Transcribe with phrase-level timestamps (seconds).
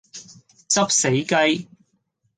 [0.67, 1.69] 執死雞